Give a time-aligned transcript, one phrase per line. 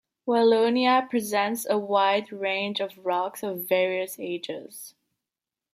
[0.27, 4.95] Wallonia presents a wide range of rocks of various ages.